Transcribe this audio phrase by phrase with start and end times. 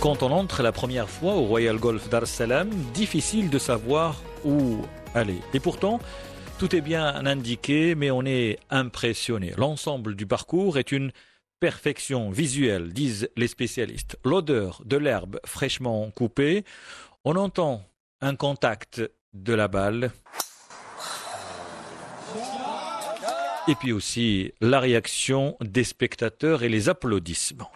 [0.00, 4.22] quand on entre la première fois au Royal Golf Dar es Salaam, difficile de savoir
[4.44, 4.82] où
[5.14, 5.40] aller.
[5.54, 5.98] Et pourtant,
[6.58, 9.54] tout est bien indiqué, mais on est impressionné.
[9.56, 11.10] L'ensemble du parcours est une
[11.58, 14.18] perfection visuelle, disent les spécialistes.
[14.24, 16.64] L'odeur de l'herbe fraîchement coupée,
[17.24, 17.82] on entend
[18.20, 19.02] un contact
[19.32, 20.12] de la balle.
[23.66, 27.70] Et puis aussi la réaction des spectateurs et les applaudissements.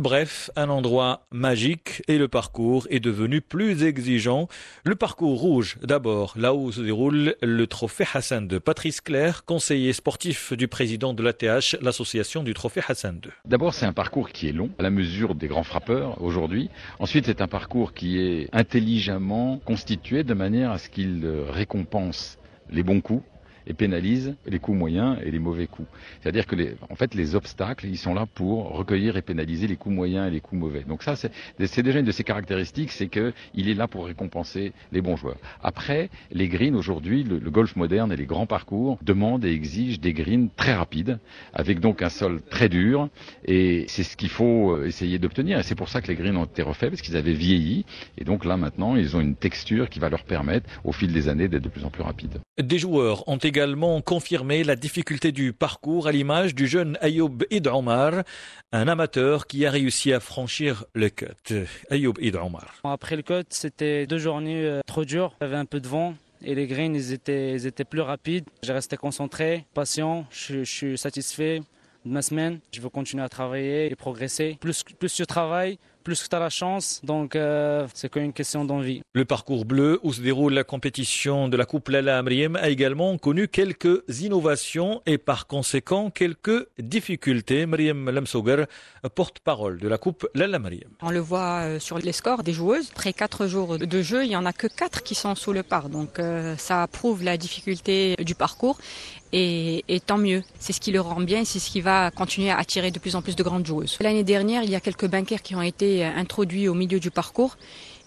[0.00, 4.48] Bref, un endroit magique et le parcours est devenu plus exigeant.
[4.82, 8.60] Le parcours rouge, d'abord, là où se déroule le trophée Hassan II.
[8.60, 13.30] Patrice Claire, conseiller sportif du président de l'ATH, l'association du trophée Hassan II.
[13.44, 16.70] D'abord, c'est un parcours qui est long, à la mesure des grands frappeurs aujourd'hui.
[16.98, 22.38] Ensuite, c'est un parcours qui est intelligemment constitué de manière à ce qu'il récompense
[22.70, 23.22] les bons coups
[23.70, 25.88] et pénalise les coups moyens et les mauvais coups.
[26.20, 29.76] C'est-à-dire que les, en fait, les obstacles, ils sont là pour recueillir et pénaliser les
[29.76, 30.82] coups moyens et les coups mauvais.
[30.82, 35.00] Donc ça, c'est déjà une de ses caractéristiques, c'est qu'il est là pour récompenser les
[35.00, 35.36] bons joueurs.
[35.62, 40.12] Après, les greens aujourd'hui, le, golf moderne et les grands parcours demandent et exigent des
[40.12, 41.20] greens très rapides,
[41.54, 43.08] avec donc un sol très dur,
[43.44, 45.60] et c'est ce qu'il faut euh, essayer d'obtenir.
[45.60, 47.84] Et c'est pour ça que les greens ont été refaits, parce qu'ils avaient vieilli,
[48.18, 51.28] et donc là maintenant, ils ont une texture qui va leur permettre, au fil des
[51.28, 52.40] années, d'être de plus en plus rapides.
[52.60, 53.59] Des joueurs ont également
[54.04, 58.22] confirmé la difficulté du parcours à l'image du jeune Ayoub Id Omar,
[58.72, 61.26] un amateur qui a réussi à franchir le cut.
[61.90, 62.74] Ayoub Id Omar.
[62.84, 65.34] Après le cut, c'était deux journées euh, trop dures.
[65.40, 68.44] Il y avait un peu de vent et les greens ils étaient, plus rapides.
[68.62, 71.60] J'ai resté concentré, patient, je, je, suis satisfait
[72.04, 72.60] de ma semaine.
[72.72, 74.56] Je veux continuer à travailler et progresser.
[74.60, 77.00] Plus, plus je travaille, plus que tu as la chance.
[77.04, 79.02] Donc, euh, c'est qu'une question d'envie.
[79.12, 83.16] Le parcours bleu où se déroule la compétition de la Coupe Lala Amriem a également
[83.18, 87.66] connu quelques innovations et par conséquent quelques difficultés.
[87.66, 88.66] Mriem Lamsogar,
[89.14, 90.90] porte-parole de la Coupe Lala Amriem.
[91.02, 92.90] On le voit euh, sur les scores des joueuses.
[92.92, 95.62] Après quatre jours de jeu, il n'y en a que quatre qui sont sous le
[95.62, 95.88] par.
[95.88, 98.78] Donc, euh, ça prouve la difficulté du parcours.
[99.32, 100.42] Et, et, tant mieux.
[100.58, 102.98] C'est ce qui le rend bien et c'est ce qui va continuer à attirer de
[102.98, 103.96] plus en plus de grandes joueuses.
[104.00, 107.56] L'année dernière, il y a quelques banquers qui ont été introduits au milieu du parcours.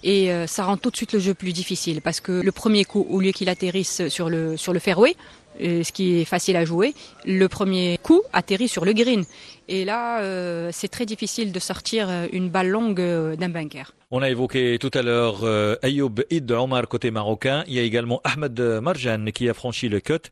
[0.04, 2.84] Et euh, ça rend tout de suite le jeu plus difficile parce que le premier
[2.84, 5.16] coup, au lieu qu'il atterrisse sur le, sur le fairway,
[5.60, 6.94] ce qui est facile à jouer,
[7.26, 9.24] le premier coup atterrit sur le green.
[9.70, 13.02] Et là, euh, c'est très difficile de sortir une balle longue
[13.36, 13.94] d'un bunker.
[14.16, 17.64] On a évoqué tout à l'heure euh, Ayoub Id Omar côté marocain.
[17.68, 20.30] Il y a également Ahmed Marjan qui a franchi le cut.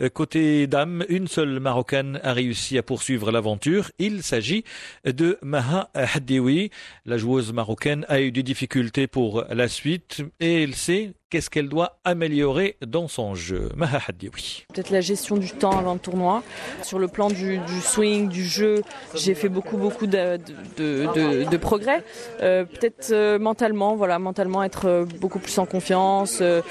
[0.00, 3.90] Euh, côté dame, une seule marocaine a réussi à poursuivre l'aventure.
[3.98, 4.62] Il s'agit
[5.04, 6.70] de Maha Haddiwi.
[7.06, 11.68] La joueuse marocaine a eu des difficultés pour la suite et elle sait qu'est-ce qu'elle
[11.68, 13.68] doit améliorer dans son jeu.
[13.74, 14.66] Maha Haddiwi.
[14.72, 16.44] Peut-être la gestion du temps avant le tournoi.
[16.82, 18.82] Sur le plan du, swing, du jeu,
[19.16, 20.38] j'ai fait beaucoup, beaucoup de,
[20.76, 22.04] de, progrès.
[22.40, 26.62] Euh, peut-être euh, mentalement, voilà, mentalement être euh, beaucoup plus en confiance, euh,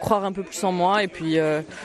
[0.00, 1.04] croire un peu plus en moi.
[1.04, 1.36] Et puis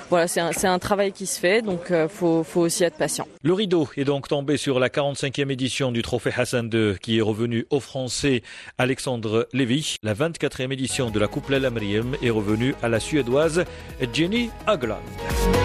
[0.10, 3.28] voilà, c'est un, un, travail qui se fait, donc faut, faut aussi être patient.
[3.44, 7.22] Le rideau est donc tombé sur la 45e édition du Trophée Hassan II, qui est
[7.22, 8.42] revenu au Français
[8.80, 9.98] Alexandre Lévy.
[10.02, 13.66] La 24e édition de la Coupe Lalamriem est revenue à la Suédoise
[14.14, 15.63] Jenny Agland.